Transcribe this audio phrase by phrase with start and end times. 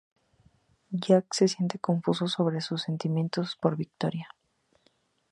[0.89, 4.29] Jack se siente confuso sobre sus sentimientos por Victoria.